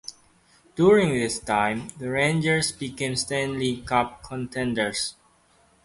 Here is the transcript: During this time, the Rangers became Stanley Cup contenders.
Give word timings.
During 0.75 1.09
this 1.09 1.37
time, 1.37 1.89
the 1.99 2.09
Rangers 2.09 2.71
became 2.71 3.15
Stanley 3.15 3.81
Cup 3.81 4.23
contenders. 4.23 5.13